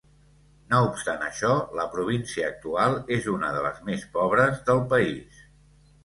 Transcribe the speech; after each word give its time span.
No 0.69 0.77
obstant 0.85 1.25
això, 1.25 1.49
la 1.79 1.83
província 1.95 2.47
actual 2.53 2.97
és 3.17 3.27
una 3.33 3.51
de 3.57 3.59
les 3.65 3.83
més 3.91 4.05
pobres 4.15 4.57
del 4.71 4.81
país. 4.95 5.43